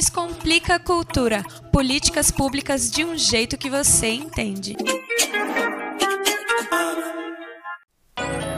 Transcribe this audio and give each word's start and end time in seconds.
Descomplica 0.00 0.76
a 0.76 0.78
cultura, 0.78 1.42
políticas 1.70 2.30
públicas 2.30 2.90
de 2.90 3.04
um 3.04 3.18
jeito 3.18 3.58
que 3.58 3.68
você 3.68 4.08
entende. 4.08 4.74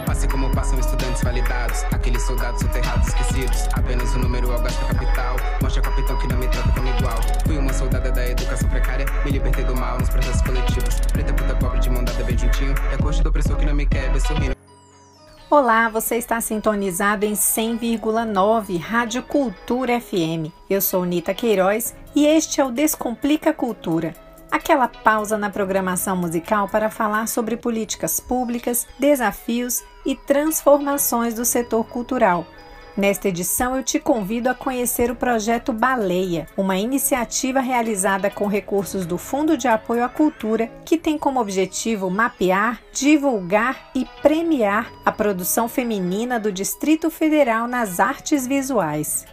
Passe 0.07 0.29
como 0.29 0.49
passam 0.55 0.79
estudantes 0.79 1.21
validados, 1.21 1.83
aqueles 1.93 2.23
soldados 2.23 2.61
soterrados 2.61 3.09
esquecidos. 3.09 3.67
Apenas 3.73 4.15
o 4.15 4.21
número 4.21 4.53
ao 4.53 4.63
gasto 4.63 4.87
capital. 4.87 5.35
Mostra 5.61 5.83
capitão 5.83 6.17
que 6.17 6.29
não 6.29 6.39
me 6.39 6.47
trata 6.47 6.69
como 6.71 6.87
igual. 6.87 7.21
Fui 7.45 7.59
uma 7.59 7.73
soldada 7.73 8.13
da 8.13 8.25
educação 8.25 8.69
precária, 8.69 9.05
me 9.25 9.33
libertei 9.33 9.65
do 9.65 9.75
mal 9.75 9.99
nos 9.99 10.11
processos 10.11 10.43
coletivos. 10.43 10.95
Olá, 15.53 15.87
você 15.91 16.17
está 16.17 16.41
sintonizado 16.41 17.27
em 17.27 17.35
100,9 17.35 18.79
Rádio 18.81 19.23
Cultura 19.23 20.01
FM. 20.01 20.51
Eu 20.71 20.81
sou 20.81 21.05
Nita 21.05 21.35
Queiroz 21.35 21.95
e 22.17 22.27
este 22.27 22.59
é 22.59 22.65
o 22.65 22.71
Descomplica 22.71 23.53
Cultura. 23.53 24.15
Aquela 24.51 24.89
pausa 24.89 25.37
na 25.37 25.51
programação 25.51 26.17
musical 26.17 26.71
para 26.71 26.89
falar 26.89 27.29
sobre 27.29 27.59
políticas 27.59 28.19
públicas, 28.19 28.89
desafios 28.99 29.85
e 30.07 30.17
transformações 30.17 31.35
do 31.35 31.45
setor 31.45 31.85
cultural. 31.85 32.47
Nesta 32.95 33.29
edição, 33.29 33.75
eu 33.75 33.83
te 33.83 33.99
convido 33.99 34.51
a 34.51 34.55
conhecer 34.55 35.11
o 35.11 35.17
projeto 35.17 35.73
Baleia, 35.73 36.47
uma 36.59 36.77
iniciativa 36.77 37.59
realizada 37.59 38.31
com 38.31 38.47
recursos 38.47 39.07
do 39.07 39.17
Fundo 39.17 39.57
de 39.57 39.67
Apoio 39.67 40.05
à 40.05 40.11
Cultura, 40.11 40.71
que 40.85 40.99
tem 40.99 41.17
como 41.17 41.41
objetivo 41.41 42.11
mapear, 42.11 42.83
divulgar 42.93 43.91
e 43.95 44.05
premiar 44.21 44.93
a 45.07 45.11
produção 45.11 45.71
feminina 45.71 46.39
do 46.39 46.53
Distrito 46.53 47.11
Federal 47.11 47.67
nas 47.67 47.99
artes 47.99 48.47
visuais. 48.47 49.25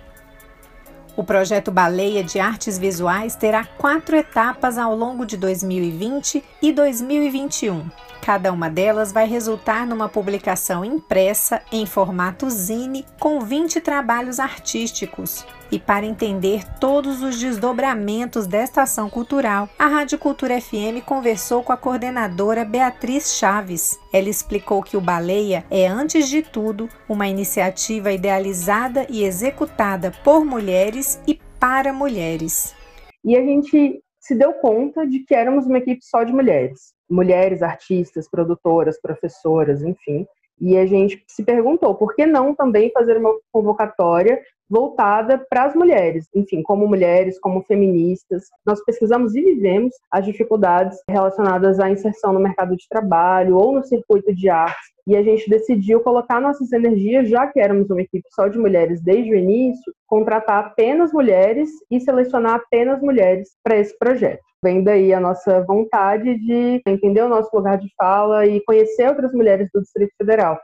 O 1.18 1.24
projeto 1.26 1.70
Baleia 1.70 2.24
de 2.24 2.40
Artes 2.40 2.78
Visuais 2.78 3.36
terá 3.36 3.66
quatro 3.66 4.16
etapas 4.16 4.78
ao 4.78 4.96
longo 4.96 5.26
de 5.26 5.36
2020 5.36 6.42
e 6.62 6.72
2021. 6.72 7.90
Cada 8.22 8.52
uma 8.52 8.70
delas 8.70 9.12
vai 9.12 9.26
resultar 9.28 9.88
numa 9.88 10.10
publicação 10.10 10.84
impressa 10.84 11.62
em 11.72 11.86
formato 11.86 12.50
zine 12.50 13.06
com 13.20 13.40
20 13.40 13.82
trabalhos 13.82 14.40
artísticos. 14.40 15.46
E 15.72 15.80
para 15.80 16.06
entender 16.06 16.64
todos 16.80 17.22
os 17.22 17.40
desdobramentos 17.40 18.48
desta 18.48 18.84
ação 18.84 19.10
cultural, 19.10 19.70
a 19.78 19.88
Rádio 19.88 20.18
Cultura 20.18 20.60
FM 20.60 21.04
conversou 21.06 21.64
com 21.64 21.72
a 21.72 21.78
coordenadora 21.78 22.66
Beatriz 22.66 23.38
Chaves. 23.38 24.00
Ela 24.12 24.30
explicou 24.30 24.82
que 24.82 24.98
o 24.98 25.02
Baleia 25.02 25.64
é, 25.70 25.88
antes 25.88 26.28
de 26.28 26.42
tudo, 26.42 26.90
uma 27.08 27.28
iniciativa 27.28 28.12
idealizada 28.12 29.06
e 29.10 29.24
executada 29.24 30.12
por 30.24 30.44
mulheres 30.44 31.22
e 31.28 31.40
para 31.60 31.94
mulheres. 31.94 32.76
E 33.24 33.36
a 33.36 33.42
gente 33.42 34.02
se 34.20 34.36
deu 34.36 34.54
conta 34.54 35.06
de 35.06 35.20
que 35.20 35.36
éramos 35.36 35.66
uma 35.66 35.78
equipe 35.78 36.04
só 36.04 36.24
de 36.24 36.34
mulheres. 36.34 36.94
Mulheres 37.10 37.62
artistas, 37.62 38.30
produtoras, 38.30 39.00
professoras, 39.02 39.82
enfim. 39.82 40.28
E 40.60 40.78
a 40.78 40.86
gente 40.86 41.24
se 41.28 41.44
perguntou 41.44 41.96
por 41.96 42.16
que 42.16 42.26
não 42.26 42.54
também 42.54 42.92
fazer 42.92 43.18
uma 43.18 43.34
convocatória 43.52 44.42
voltada 44.70 45.44
para 45.50 45.66
as 45.66 45.76
mulheres, 45.76 46.28
enfim, 46.36 46.62
como 46.62 46.88
mulheres, 46.88 47.40
como 47.40 47.64
feministas. 47.64 48.44
Nós 48.66 48.84
pesquisamos 48.86 49.36
e 49.36 49.42
vivemos 49.42 49.96
as 50.12 50.26
dificuldades 50.26 50.98
relacionadas 51.10 51.80
à 51.80 51.90
inserção 51.90 52.34
no 52.34 52.40
mercado 52.40 52.76
de 52.76 52.88
trabalho 52.88 53.58
ou 53.58 53.74
no 53.74 53.84
circuito 53.84 54.34
de 54.34 54.50
artes. 54.50 55.00
E 55.08 55.16
a 55.16 55.24
gente 55.24 55.50
decidiu 55.50 56.02
colocar 56.02 56.40
nossas 56.40 56.72
energias, 56.72 57.28
já 57.28 57.48
que 57.48 57.60
éramos 57.60 57.90
uma 57.90 58.02
equipe 58.02 58.28
só 58.32 58.48
de 58.48 58.60
mulheres 58.60 59.02
desde 59.02 59.32
o 59.32 59.36
início, 59.36 59.92
contratar 60.06 60.66
apenas 60.66 61.12
mulheres 61.12 61.70
e 61.90 62.00
selecionar 62.00 62.56
apenas 62.56 63.02
mulheres 63.02 63.50
para 63.64 63.78
esse 63.78 63.98
projeto. 63.98 64.44
Vem 64.62 64.84
daí 64.84 65.14
a 65.14 65.20
nossa 65.20 65.64
vontade 65.64 66.38
de 66.38 66.82
entender 66.86 67.24
o 67.24 67.30
nosso 67.30 67.50
lugar 67.56 67.78
de 67.78 67.88
fala 67.98 68.46
e 68.46 68.62
conhecer 68.62 69.08
outras 69.08 69.34
mulheres 69.34 69.70
do 69.74 69.82
Distrito 69.82 70.14
Federal. 70.18 70.60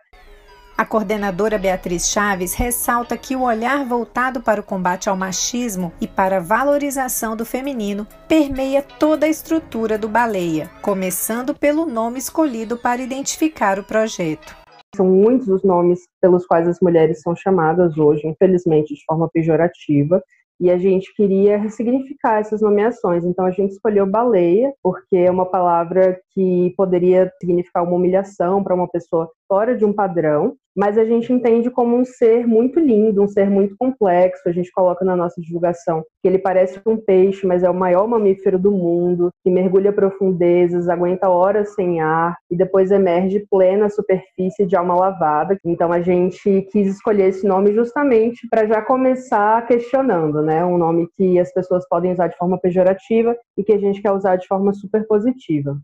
A 0.78 0.86
coordenadora 0.86 1.58
Beatriz 1.58 2.09
Chaves 2.09 2.53
ressalta 2.53 3.18
que 3.18 3.34
o 3.34 3.44
olhar 3.44 3.86
voltado 3.86 4.41
para 4.41 4.59
o 4.59 4.63
combate 4.63 5.08
ao 5.08 5.16
machismo 5.16 5.94
e 6.02 6.08
para 6.08 6.38
a 6.38 6.41
valorização 6.41 7.34
do 7.34 7.46
feminino 7.46 8.06
permeia 8.28 8.81
toda 8.81 9.25
a 9.25 9.30
estrutura 9.30 9.97
do 9.97 10.09
Baleia, 10.09 10.69
começando 10.81 11.56
pelo 11.56 11.85
nome 11.85 12.19
escolhido 12.19 12.75
para 12.75 13.02
identificar 13.02 13.80
o 13.80 13.85
projeto. 13.85 14.53
São 14.97 15.06
muitos 15.06 15.47
os 15.47 15.64
nomes 15.64 16.02
pelos 16.22 16.46
quais 16.46 16.68
as 16.68 16.81
mulheres 16.81 17.22
são 17.22 17.34
chamadas 17.34 17.97
hoje, 17.97 18.28
infelizmente 18.28 18.94
de 18.94 19.06
forma 19.06 19.30
pejorativa, 19.30 20.22
e 20.59 20.69
a 20.69 20.78
gente 20.78 21.14
queria 21.16 21.58
ressignificar 21.58 22.40
essas 22.40 22.62
nomeações. 22.62 23.24
Então 23.24 23.46
a 23.46 23.52
gente 23.52 23.72
escolheu 23.72 24.06
baleia, 24.06 24.74
porque 24.84 25.16
é 25.16 25.31
uma 25.31 25.46
palavra 25.46 26.19
que 26.35 26.73
poderia 26.75 27.31
significar 27.40 27.84
uma 27.84 27.96
humilhação 27.96 28.62
para 28.62 28.75
uma 28.75 28.90
pessoa 28.90 29.31
fora 29.47 29.75
de 29.75 29.85
um 29.85 29.94
padrão, 29.94 30.56
mas 30.75 30.97
a 30.97 31.06
gente 31.06 31.31
entende 31.31 31.72
como 31.72 31.96
um 31.96 32.03
ser 32.03 32.46
muito 32.46 32.79
lindo, 32.79 33.23
um 33.23 33.28
ser 33.28 33.50
muito 33.50 33.75
complexo. 33.78 34.41
A 34.46 34.51
gente 34.51 34.69
coloca 34.72 35.06
na 35.06 35.16
nossa 35.16 35.40
divulgação 35.40 36.03
que 36.22 36.28
ele 36.28 36.38
parece 36.38 36.81
um 36.85 36.97
peixe, 36.97 37.47
mas 37.47 37.63
é 37.63 37.69
o 37.69 37.73
maior 37.73 38.06
mamífero 38.07 38.59
do 38.59 38.72
mundo, 38.72 39.29
que 39.41 39.50
mergulha 39.50 39.94
profundezas, 39.94 40.90
aguenta 40.90 41.29
horas 41.29 41.73
sem 41.75 42.01
ar 42.01 42.35
e 42.52 42.57
depois 42.57 42.91
emerge 42.91 43.46
plena 43.50 43.90
superfície 43.90 44.66
de 44.66 44.75
alma 44.75 44.96
lavada. 44.96 45.57
Então 45.66 45.94
a 45.94 46.02
gente 46.02 46.67
quis 46.69 46.96
escolher 46.96 47.29
esse 47.29 47.47
nome 47.47 47.73
justamente 47.73 48.46
para 48.50 48.67
já 48.67 48.81
começar 48.81 49.66
questionando, 49.66 50.41
né? 50.41 50.66
Um 50.66 50.78
nome 50.78 51.07
que 51.16 51.40
as 51.40 51.53
pessoas 51.53 51.88
podem 51.88 52.12
usar 52.12 52.28
de 52.28 52.38
forma 52.38 52.59
pejorativa 52.59 53.34
e 53.57 53.63
que 53.63 53.72
a 53.72 53.79
gente 53.79 54.02
quer 54.02 54.12
usar 54.12 54.35
de 54.35 54.47
forma 54.47 54.73
super 54.73 55.07
positiva. 55.07 55.78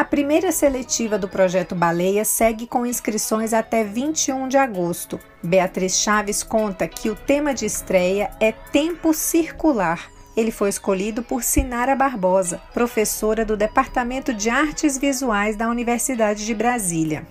A 0.00 0.04
primeira 0.04 0.50
seletiva 0.50 1.18
do 1.18 1.28
projeto 1.28 1.74
Baleia 1.74 2.24
segue 2.24 2.66
com 2.66 2.86
inscrições 2.86 3.52
até 3.52 3.84
21 3.84 4.48
de 4.48 4.56
agosto. 4.56 5.20
Beatriz 5.42 5.98
Chaves 5.98 6.42
conta 6.42 6.88
que 6.88 7.10
o 7.10 7.14
tema 7.14 7.52
de 7.52 7.66
estreia 7.66 8.30
é 8.40 8.50
Tempo 8.50 9.12
Circular. 9.12 10.10
Ele 10.34 10.50
foi 10.50 10.70
escolhido 10.70 11.22
por 11.22 11.42
Sinara 11.42 11.94
Barbosa, 11.94 12.62
professora 12.72 13.44
do 13.44 13.58
Departamento 13.58 14.32
de 14.32 14.48
Artes 14.48 14.96
Visuais 14.96 15.54
da 15.54 15.68
Universidade 15.68 16.46
de 16.46 16.54
Brasília. 16.54 17.26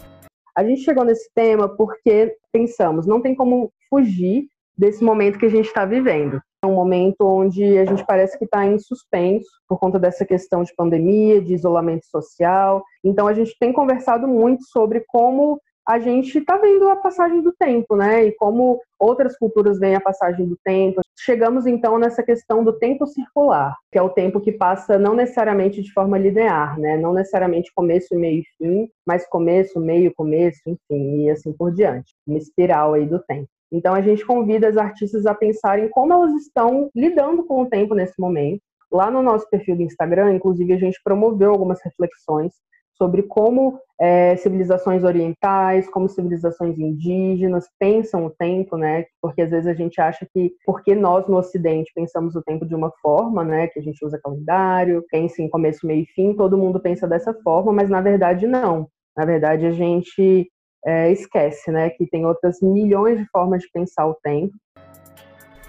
A 0.56 0.64
gente 0.64 0.84
chegou 0.84 1.04
nesse 1.04 1.28
tema 1.34 1.68
porque 1.68 2.36
pensamos, 2.54 3.08
não 3.08 3.20
tem 3.20 3.34
como 3.34 3.74
fugir 3.90 4.46
desse 4.78 5.04
momento 5.04 5.40
que 5.40 5.48
a 5.48 5.50
gente 5.50 5.66
está 5.66 5.86
vivendo. 5.86 6.40
É 6.62 6.68
um 6.68 6.76
momento 6.76 7.22
onde 7.22 7.78
a 7.78 7.86
gente 7.86 8.06
parece 8.06 8.38
que 8.38 8.44
está 8.44 8.66
em 8.66 8.78
suspenso 8.78 9.50
por 9.68 9.80
conta 9.80 9.98
dessa 9.98 10.26
questão 10.26 10.62
de 10.62 10.76
pandemia, 10.76 11.42
de 11.42 11.54
isolamento 11.54 12.06
social. 12.06 12.84
Então 13.04 13.28
a 13.28 13.34
gente 13.34 13.56
tem 13.58 13.72
conversado 13.72 14.28
muito 14.28 14.64
sobre 14.66 15.06
como 15.08 15.62
a 15.88 15.98
gente 15.98 16.38
está 16.38 16.58
vendo 16.58 16.88
a 16.88 16.98
passagem 16.98 17.42
do 17.42 17.52
tempo, 17.52 17.96
né? 17.96 18.26
E 18.26 18.32
como 18.34 18.80
outras 19.00 19.38
culturas 19.38 19.80
veem 19.80 19.96
a 19.96 20.02
passagem 20.02 20.46
do 20.46 20.56
tempo. 20.64 21.02
Chegamos 21.18 21.66
então 21.66 21.98
nessa 21.98 22.22
questão 22.22 22.64
do 22.64 22.78
tempo 22.78 23.08
circular, 23.08 23.76
que 23.92 23.98
é 23.98 24.02
o 24.02 24.10
tempo 24.10 24.40
que 24.40 24.52
passa 24.52 25.00
não 25.00 25.16
necessariamente 25.16 25.82
de 25.82 25.92
forma 25.92 26.18
linear, 26.18 26.80
né? 26.80 26.96
Não 26.98 27.14
necessariamente 27.14 27.72
começo, 27.74 28.16
meio 28.16 28.42
e 28.42 28.46
fim, 28.58 28.90
mas 29.04 29.28
começo, 29.28 29.80
meio, 29.80 30.14
começo, 30.14 30.60
enfim, 30.68 31.24
e 31.24 31.30
assim 31.32 31.54
por 31.54 31.74
diante. 31.74 32.14
Uma 32.28 32.38
espiral 32.38 32.94
aí 32.94 33.08
do 33.08 33.20
tempo. 33.24 33.50
Então 33.72 33.94
a 33.94 34.02
gente 34.02 34.26
convida 34.26 34.68
as 34.68 34.78
artistas 34.78 35.26
a 35.26 35.34
pensarem 35.34 35.90
como 35.90 36.14
elas 36.14 36.34
estão 36.34 36.90
lidando 36.96 37.46
com 37.46 37.62
o 37.62 37.70
tempo 37.70 37.94
nesse 37.94 38.20
momento. 38.20 38.62
Lá 38.92 39.12
no 39.12 39.22
nosso 39.22 39.48
perfil 39.50 39.76
do 39.76 39.84
Instagram, 39.84 40.34
inclusive, 40.34 40.74
a 40.74 40.78
gente 40.78 41.00
promoveu 41.04 41.52
algumas 41.52 41.80
reflexões 41.84 42.54
sobre 43.02 43.24
como 43.24 43.80
é, 44.00 44.36
civilizações 44.36 45.04
orientais, 45.04 45.90
como 45.90 46.10
civilizações 46.10 46.78
indígenas 46.78 47.70
pensam 47.80 48.26
o 48.26 48.30
tempo, 48.30 48.76
né? 48.76 49.06
Porque 49.22 49.42
às 49.42 49.50
vezes 49.50 49.68
a 49.68 49.74
gente 49.74 50.02
acha 50.02 50.28
que 50.34 50.54
porque 50.66 50.94
nós 50.94 51.26
no 51.28 51.38
Ocidente 51.38 51.92
pensamos 51.96 52.36
o 52.36 52.42
tempo 52.42 52.66
de 52.66 52.76
uma 52.76 52.92
forma, 53.02 53.44
né? 53.44 53.68
Que 53.68 53.80
a 53.80 53.82
gente 53.82 54.04
usa 54.06 54.20
calendário, 54.22 55.06
pensa 55.10 55.42
em 55.42 55.50
começo, 55.50 55.88
meio 55.88 56.04
e 56.04 56.08
fim, 56.08 56.34
todo 56.34 56.58
mundo 56.58 56.80
pensa 56.80 57.08
dessa 57.08 57.34
forma, 57.42 57.72
mas 57.72 57.90
na 57.90 58.02
verdade 58.02 58.46
não. 58.46 58.88
Na 59.16 59.24
verdade 59.24 59.66
a 59.66 59.72
gente 59.72 60.50
é, 60.86 61.12
esquece, 61.12 61.72
né, 61.72 61.90
que 61.90 62.06
tem 62.08 62.26
outras 62.26 62.62
milhões 62.62 63.18
de 63.18 63.26
formas 63.30 63.62
de 63.62 63.70
pensar 63.72 64.08
o 64.08 64.16
tempo. 64.16 64.54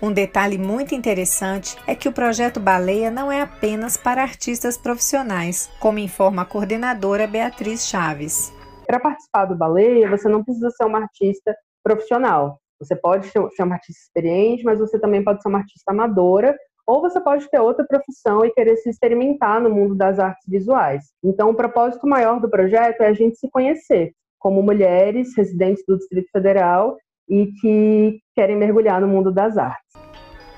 Um 0.03 0.13
detalhe 0.13 0.57
muito 0.57 0.95
interessante 0.95 1.77
é 1.87 1.95
que 1.95 2.09
o 2.09 2.13
projeto 2.13 2.59
Baleia 2.59 3.11
não 3.11 3.31
é 3.31 3.43
apenas 3.43 3.99
para 3.99 4.23
artistas 4.23 4.79
profissionais, 4.79 5.71
como 5.79 5.99
informa 5.99 6.43
a 6.43 6.47
coordenadora 6.47 7.27
Beatriz 7.27 7.87
Chaves. 7.87 8.51
Para 8.87 8.99
participar 8.99 9.45
do 9.45 9.55
Baleia, 9.55 10.09
você 10.09 10.27
não 10.27 10.43
precisa 10.43 10.71
ser 10.71 10.85
uma 10.85 11.01
artista 11.01 11.55
profissional. 11.85 12.59
Você 12.81 12.97
pode 12.97 13.29
ser 13.29 13.63
uma 13.63 13.75
artista 13.75 14.01
experiente, 14.03 14.65
mas 14.65 14.79
você 14.79 14.99
também 14.99 15.23
pode 15.23 15.43
ser 15.43 15.51
uma 15.51 15.59
artista 15.59 15.93
amadora 15.93 16.57
ou 16.87 17.01
você 17.01 17.21
pode 17.21 17.49
ter 17.49 17.61
outra 17.61 17.85
profissão 17.87 18.45
e 18.45 18.51
querer 18.51 18.77
se 18.79 18.89
experimentar 18.91 19.61
no 19.61 19.71
mundo 19.71 19.95
das 19.95 20.19
artes 20.19 20.49
visuais. 20.49 21.05
Então, 21.23 21.51
o 21.51 21.55
propósito 21.55 22.07
maior 22.07 22.41
do 22.41 22.51
projeto 22.51 23.03
é 23.03 23.07
a 23.07 23.13
gente 23.13 23.39
se 23.39 23.49
conhecer, 23.49 24.13
como 24.41 24.63
mulheres 24.63 25.37
residentes 25.37 25.85
do 25.87 25.97
Distrito 25.97 26.29
Federal 26.33 26.97
e 27.29 27.53
que 27.61 28.19
querem 28.35 28.57
mergulhar 28.57 29.01
no 29.01 29.07
mundo 29.07 29.31
das 29.31 29.57
artes. 29.57 29.93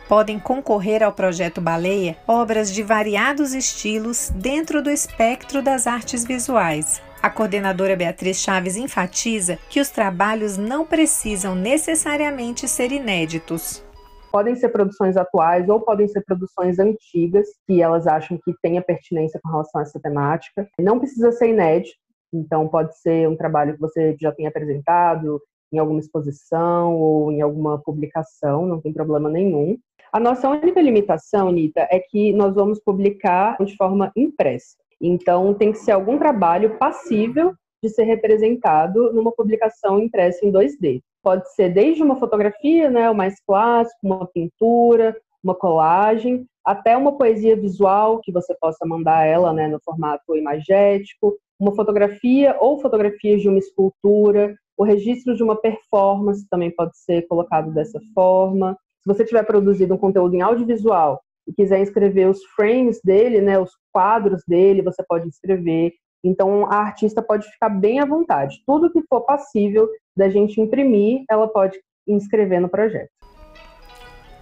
Podem 0.09 0.39
concorrer 0.39 1.03
ao 1.03 1.13
projeto 1.13 1.61
Baleia 1.61 2.17
obras 2.27 2.73
de 2.73 2.83
variados 2.83 3.55
estilos 3.55 4.31
dentro 4.31 4.83
do 4.83 4.91
espectro 4.91 5.63
das 5.63 5.87
artes 5.87 6.25
visuais. 6.25 7.03
A 7.23 7.31
coordenadora 7.31 7.97
Beatriz 7.97 8.39
Chaves 8.39 8.77
enfatiza 8.77 9.59
que 9.71 9.81
os 9.81 9.91
trabalhos 9.91 10.57
não 10.57 10.85
precisam 10.85 11.55
necessariamente 11.55 12.67
ser 12.67 12.91
inéditos. 12.91 13.85
Podem 14.31 14.57
ser 14.57 14.71
produções 14.71 15.17
atuais 15.17 15.69
ou 15.69 15.81
podem 15.81 16.09
ser 16.09 16.23
produções 16.25 16.79
antigas 16.79 17.47
que 17.67 17.81
elas 17.81 18.07
acham 18.07 18.39
que 18.45 18.53
tenha 18.61 18.83
pertinência 18.83 19.39
com 19.43 19.51
relação 19.51 19.81
a 19.81 19.83
essa 19.83 20.01
temática. 20.01 20.67
Não 20.81 20.99
precisa 20.99 21.31
ser 21.33 21.49
inédito, 21.49 21.97
então 22.33 22.69
pode 22.69 22.97
ser 22.99 23.29
um 23.29 23.37
trabalho 23.37 23.75
que 23.75 23.81
você 23.81 24.17
já 24.21 24.33
tenha 24.33 24.49
apresentado 24.49 25.41
em 25.73 25.79
alguma 25.79 26.01
exposição 26.01 26.95
ou 26.95 27.33
em 27.33 27.41
alguma 27.41 27.79
publicação, 27.79 28.67
não 28.67 28.81
tem 28.81 28.93
problema 28.93 29.29
nenhum. 29.29 29.79
A 30.13 30.21
nossa 30.21 30.49
única 30.49 30.81
limitação, 30.81 31.49
Anitta, 31.49 31.89
é 31.91 31.99
que 31.99 32.33
nós 32.35 32.55
vamos 32.55 32.79
publicar 32.79 33.57
de 33.65 33.75
forma 33.77 34.13
impressa. 34.15 34.77
Então, 35.01 35.55
tem 35.55 35.73
que 35.73 35.79
ser 35.79 35.93
algum 35.93 36.19
trabalho 36.19 36.79
passível 36.79 37.55
de 37.83 37.89
ser 37.89 38.05
representado 38.05 39.13
numa 39.13 39.33
publicação 39.33 39.99
impressa 39.99 40.47
em 40.47 40.53
2D. 40.53 41.01
Pode 41.23 41.53
ser 41.55 41.71
desde 41.71 42.03
uma 42.03 42.17
fotografia, 42.17 42.91
né, 42.91 43.11
o 43.11 43.15
mais 43.15 43.41
clássico, 43.45 43.99
uma 44.03 44.27
pintura, 44.27 45.17
uma 45.43 45.55
colagem, 45.55 46.47
até 46.65 46.97
uma 46.97 47.17
poesia 47.17 47.57
visual 47.57 48.21
que 48.21 48.31
você 48.31 48.55
possa 48.61 48.87
mandar 48.87 49.27
ela, 49.27 49.53
né, 49.53 49.67
no 49.67 49.81
formato 49.83 50.37
imagético, 50.37 51.37
uma 51.63 51.77
fotografia 51.77 52.57
ou 52.59 52.81
fotografias 52.81 53.41
de 53.41 53.49
uma 53.49 53.59
escultura, 53.59 54.53
o 54.77 54.83
registro 54.83 55.37
de 55.37 55.45
uma 55.45 55.55
performance 55.55 56.45
também 56.51 56.73
pode 56.73 56.99
ser 56.99 57.23
colocado 57.29 57.73
dessa 57.73 58.01
forma. 58.13 58.77
Se 59.01 59.07
você 59.07 59.25
tiver 59.25 59.45
produzido 59.45 59.95
um 59.95 59.99
conteúdo 59.99 60.35
em 60.35 60.41
audiovisual 60.41 61.21
e 61.47 61.53
quiser 61.53 61.81
escrever 61.81 62.29
os 62.29 62.45
frames 62.57 63.01
dele, 63.05 63.41
né, 63.41 63.61
os 63.61 63.71
quadros 63.93 64.43
dele, 64.47 64.83
você 64.83 65.05
pode 65.09 65.29
escrever. 65.29 65.93
Então, 66.25 66.67
a 66.67 66.79
artista 66.79 67.23
pode 67.23 67.49
ficar 67.49 67.69
bem 67.69 68.01
à 68.01 68.05
vontade. 68.05 68.61
Tudo 68.67 68.93
que 68.93 69.03
for 69.09 69.21
passível 69.21 69.89
da 70.17 70.29
gente 70.29 70.61
imprimir, 70.61 71.23
ela 71.31 71.47
pode 71.47 71.79
inscrever 72.09 72.61
no 72.61 72.69
projeto. 72.69 73.11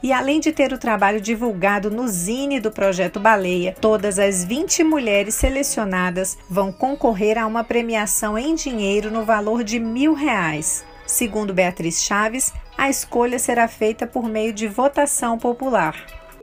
E 0.03 0.15
além 0.15 0.41
de 0.41 0.51
ter 0.51 0.73
o 0.73 0.79
trabalho 0.79 1.21
divulgado 1.21 1.91
no 1.91 2.09
Zine 2.09 2.59
do 2.59 2.71
Projeto 2.71 3.21
Baleia, 3.21 3.75
todas 3.79 4.19
as 4.19 4.43
20 4.43 4.83
mulheres 4.83 5.35
selecionadas 5.35 6.39
vão 6.49 6.73
concorrer 6.73 7.37
a 7.37 7.47
uma 7.47 7.63
premiação 7.63 8.39
em 8.39 8.55
dinheiro 8.55 9.11
no 9.11 9.27
valor 9.27 9.63
de 9.63 9.79
mil 9.79 10.15
reais. 10.15 10.87
Segundo 11.07 11.53
Beatriz 11.53 12.03
Chaves, 12.03 12.51
a 12.79 12.89
escolha 12.89 13.39
será 13.39 13.69
feita 13.69 14.07
por 14.07 14.25
meio 14.27 14.55
de 14.55 14.67
votação 14.67 15.37
popular. 15.37 15.95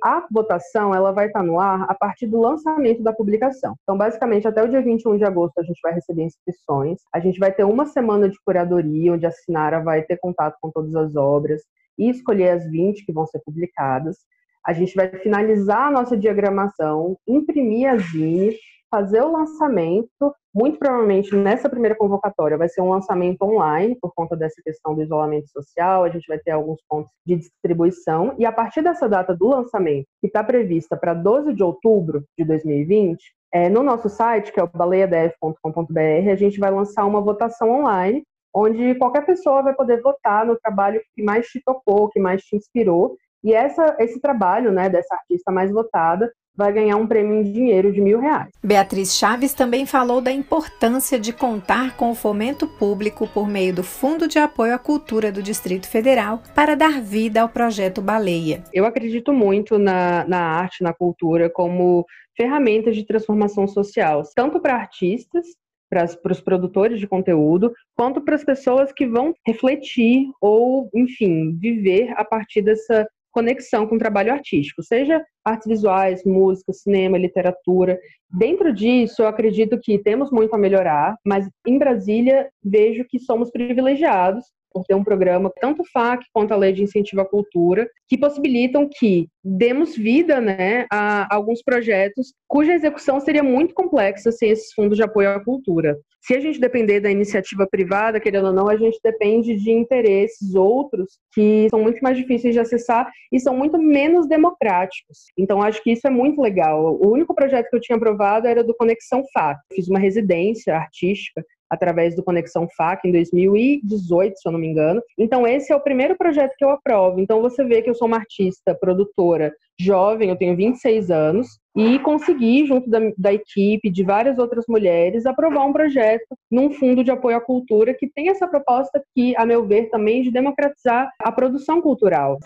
A 0.04 0.24
votação 0.32 0.94
ela 0.94 1.12
vai 1.12 1.26
estar 1.26 1.42
no 1.42 1.60
ar 1.60 1.84
a 1.90 1.96
partir 1.96 2.28
do 2.28 2.40
lançamento 2.40 3.02
da 3.02 3.12
publicação. 3.12 3.74
Então, 3.82 3.98
basicamente, 3.98 4.48
até 4.48 4.62
o 4.62 4.70
dia 4.70 4.84
21 4.84 5.18
de 5.18 5.26
agosto 5.26 5.58
a 5.58 5.64
gente 5.64 5.80
vai 5.82 5.94
receber 5.94 6.22
inscrições. 6.22 7.00
A 7.12 7.20
gente 7.20 7.40
vai 7.40 7.52
ter 7.52 7.64
uma 7.64 7.88
semana 7.88 8.30
de 8.30 8.38
curadoria, 8.46 9.14
onde 9.14 9.26
a 9.26 9.32
Sinara 9.32 9.80
vai 9.80 10.04
ter 10.04 10.18
contato 10.18 10.58
com 10.62 10.70
todas 10.70 10.94
as 10.96 11.16
obras 11.16 11.64
e 11.98 12.10
escolher 12.10 12.50
as 12.50 12.70
20 12.70 13.06
que 13.06 13.12
vão 13.12 13.26
ser 13.26 13.40
publicadas. 13.40 14.18
A 14.66 14.74
gente 14.74 14.94
vai 14.96 15.08
finalizar 15.08 15.88
a 15.88 15.92
nossa 15.92 16.18
diagramação, 16.18 17.18
imprimir 17.28 17.90
as 17.90 18.04
zines, 18.12 18.56
fazer 18.90 19.22
o 19.22 19.32
lançamento. 19.32 20.36
Muito 20.54 20.80
provavelmente 20.80 21.36
nessa 21.36 21.70
primeira 21.70 21.96
convocatória 21.96 22.58
vai 22.58 22.68
ser 22.68 22.82
um 22.82 22.90
lançamento 22.90 23.44
online, 23.44 23.98
por 24.02 24.12
conta 24.14 24.36
dessa 24.36 24.62
questão 24.64 24.96
do 24.96 25.02
isolamento 25.02 25.48
social. 25.50 26.04
A 26.04 26.10
gente 26.10 26.28
vai 26.28 26.40
ter 26.40 26.52
alguns 26.52 26.82
pontos 26.90 27.12
de 27.26 27.36
distribuição. 27.36 28.36
E 28.38 28.46
a 28.46 28.52
partir 28.52 28.82
dessa 28.82 29.08
data 29.08 29.36
do 29.36 29.48
lançamento, 29.48 30.08
que 30.20 30.28
está 30.28 30.44
prevista 30.44 30.98
para 30.98 31.14
12 31.14 31.54
de 31.54 31.64
outubro 31.64 32.26
de 32.38 32.44
2020, 32.44 33.24
é, 33.54 33.70
no 33.70 33.84
nosso 33.84 34.10
site, 34.10 34.52
que 34.52 34.60
é 34.60 34.64
o 34.64 34.68
baleiadf.com.br, 34.68 36.30
a 36.32 36.36
gente 36.36 36.60
vai 36.60 36.72
lançar 36.72 37.06
uma 37.06 37.22
votação 37.22 37.72
online 37.72 38.24
onde 38.58 38.96
qualquer 38.96 39.24
pessoa 39.24 39.62
vai 39.62 39.76
poder 39.76 40.02
votar 40.02 40.44
no 40.44 40.58
trabalho 40.58 41.00
que 41.16 41.22
mais 41.22 41.46
te 41.48 41.62
tocou, 41.64 42.10
que 42.10 42.20
mais 42.20 42.42
te 42.42 42.56
inspirou. 42.56 43.16
E 43.44 43.54
essa, 43.54 43.96
esse 44.00 44.20
trabalho 44.20 44.72
né, 44.72 44.90
dessa 44.90 45.14
artista 45.14 45.52
mais 45.52 45.72
votada 45.72 46.32
vai 46.56 46.74
ganhar 46.74 46.98
um 46.98 47.06
prêmio 47.06 47.36
em 47.36 47.44
dinheiro 47.44 47.94
de 47.94 48.02
mil 48.02 48.20
reais. 48.20 48.50
Beatriz 48.64 49.16
Chaves 49.16 49.54
também 49.54 49.86
falou 49.86 50.20
da 50.20 50.32
importância 50.32 51.20
de 51.20 51.32
contar 51.32 51.96
com 51.96 52.10
o 52.10 52.16
fomento 52.16 52.68
público 52.68 53.28
por 53.28 53.48
meio 53.48 53.76
do 53.76 53.84
Fundo 53.84 54.28
de 54.28 54.40
Apoio 54.40 54.74
à 54.74 54.80
Cultura 54.80 55.32
do 55.32 55.44
Distrito 55.44 55.88
Federal 55.88 56.42
para 56.56 56.76
dar 56.76 57.00
vida 57.00 57.44
ao 57.44 57.50
projeto 57.50 58.02
Baleia. 58.02 58.64
Eu 58.74 58.88
acredito 58.88 59.32
muito 59.32 59.78
na, 59.78 60.26
na 60.28 60.42
arte, 60.42 60.84
na 60.84 60.96
cultura, 60.96 61.48
como 61.48 62.08
ferramentas 62.36 62.96
de 62.96 63.06
transformação 63.06 63.68
social, 63.68 64.24
tanto 64.36 64.60
para 64.60 64.74
artistas 64.74 65.46
para 65.90 66.32
os 66.32 66.42
produtores 66.42 67.00
de 67.00 67.08
conteúdo, 67.08 67.74
quanto 67.96 68.22
para 68.22 68.36
as 68.36 68.44
pessoas 68.44 68.92
que 68.92 69.08
vão 69.08 69.34
refletir 69.46 70.28
ou, 70.42 70.90
enfim, 70.94 71.58
viver 71.58 72.14
a 72.18 72.26
partir 72.26 72.62
dessa 72.62 73.08
conexão 73.32 73.86
com 73.86 73.96
o 73.96 74.00
trabalho 74.00 74.34
artístico, 74.34 74.82
seja 74.82 75.24
artes 75.46 75.68
visuais, 75.68 76.24
música, 76.26 76.74
cinema, 76.74 77.20
literatura. 77.20 78.00
Dentro 78.30 78.74
disso, 78.74 79.22
eu 79.22 79.28
acredito 79.28 79.80
que 79.80 80.00
temos 80.00 80.32
muito 80.32 80.56
a 80.56 80.58
melhorar, 80.58 81.16
mas 81.24 81.48
em 81.68 81.78
Brasília 81.78 82.50
vejo 82.64 83.06
que 83.08 83.20
somos 83.20 83.52
privilegiados 83.52 84.44
por 84.74 84.84
ter 84.86 84.96
um 84.96 85.04
programa, 85.04 85.52
tanto 85.62 85.84
FAC 85.92 86.26
quanto 86.34 86.52
a 86.54 86.58
Lei 86.58 86.74
de 86.74 86.84
Incentivo 86.84 87.22
à 87.22 87.26
Cultura, 87.26 87.88
que 88.08 88.18
possibilitam 88.18 88.90
que 88.92 89.28
demos 89.48 89.96
vida 89.96 90.42
né, 90.42 90.86
a 90.92 91.34
alguns 91.34 91.62
projetos 91.64 92.34
cuja 92.48 92.74
execução 92.74 93.20
seria 93.20 93.44
muito 93.44 93.74
complexa 93.74 94.32
sem 94.32 94.50
esses 94.50 94.74
fundos 94.74 94.98
de 94.98 95.04
apoio 95.04 95.30
à 95.30 95.44
cultura. 95.44 95.98
Se 96.22 96.36
a 96.36 96.40
gente 96.42 96.60
depender 96.60 97.00
da 97.00 97.10
iniciativa 97.10 97.66
privada, 97.70 98.20
querendo 98.20 98.48
ou 98.48 98.54
não, 98.54 98.68
a 98.68 98.76
gente 98.76 99.00
depende 99.02 99.56
de 99.56 99.72
interesses 99.72 100.56
outros 100.56 101.20
que 101.34 101.68
são 101.70 101.82
muito 101.82 102.02
mais 102.02 102.18
difíceis 102.18 102.54
de 102.54 102.60
acessar 102.60 103.10
e 103.32 103.40
são 103.40 103.56
muito 103.56 103.78
menos 103.78 104.28
democráticos. 104.28 105.20
Então, 105.38 105.62
acho 105.62 105.82
que 105.82 105.92
isso 105.92 106.06
é 106.06 106.10
muito 106.10 106.42
legal. 106.42 106.98
O 107.02 107.08
único 107.08 107.34
projeto 107.34 107.70
que 107.70 107.76
eu 107.78 107.82
tinha 107.82 107.96
aprovado 107.96 108.46
era 108.46 108.62
do 108.62 108.76
Conexão 108.76 109.24
FAC. 109.34 109.60
Fiz 109.74 109.88
uma 109.88 110.00
residência 110.00 110.76
artística 110.76 111.42
através 111.70 112.16
do 112.16 112.24
Conexão 112.24 112.68
FAC 112.76 113.08
em 113.08 113.12
2018, 113.12 114.38
se 114.38 114.48
eu 114.48 114.52
não 114.52 114.60
me 114.60 114.68
engano. 114.68 115.02
Então, 115.18 115.46
esse 115.46 115.72
é 115.72 115.76
o 115.76 115.82
primeiro 115.82 116.18
projeto 116.18 116.56
que 116.58 116.64
eu 116.64 116.70
aprovo. 116.70 117.20
Então, 117.20 117.42
você 117.42 117.64
vê 117.64 117.82
que 117.82 117.90
eu 117.90 117.96
sou 117.96 118.08
uma 118.08 118.18
artista, 118.18 118.76
produtora, 118.76 119.37
jovem, 119.80 120.30
eu 120.30 120.36
tenho 120.36 120.56
26 120.56 121.12
anos, 121.12 121.48
e 121.76 122.00
consegui, 122.00 122.66
junto 122.66 122.90
da, 122.90 123.00
da 123.18 123.32
equipe, 123.32 123.92
de 123.92 124.04
várias 124.04 124.40
outras 124.40 124.66
mulheres, 124.68 125.28
aprovar 125.28 125.64
um 125.66 125.72
projeto 125.72 126.26
num 126.50 126.72
fundo 126.72 127.04
de 127.04 127.12
apoio 127.12 127.38
à 127.38 127.42
cultura 127.42 127.94
que 127.94 128.10
tem 128.10 128.30
essa 128.30 128.48
proposta 128.48 129.02
que, 129.14 129.36
a 129.38 129.46
meu 129.46 129.68
ver, 129.68 129.90
também 129.92 130.24
de 130.24 130.32
democratizar 130.32 131.12
a 131.20 131.32
produção 131.32 131.80
cultural. 131.80 132.40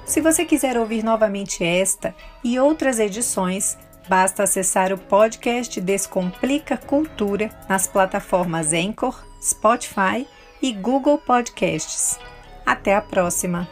Se 0.05 0.21
você 0.21 0.45
quiser 0.45 0.77
ouvir 0.77 1.03
novamente 1.03 1.63
esta 1.63 2.15
e 2.43 2.59
outras 2.59 3.00
edições, 3.00 3.77
basta 4.07 4.43
acessar 4.43 4.91
o 4.91 4.98
podcast 4.98 5.79
Descomplica 5.79 6.77
Cultura 6.77 7.50
nas 7.69 7.88
plataformas 7.88 8.74
Anchor, 8.74 9.24
Spotify 9.41 10.27
e 10.62 10.74
Google 10.74 11.19
Podcasts. 11.19 12.19
Até 12.65 12.95
a 12.95 13.01
próxima! 13.01 13.67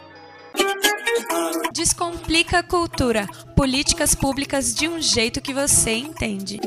Descomplica 1.72 2.62
cultura. 2.62 3.26
Políticas 3.54 4.14
públicas 4.14 4.74
de 4.74 4.88
um 4.88 5.00
jeito 5.00 5.40
que 5.40 5.54
você 5.54 5.92
entende. 5.92 6.58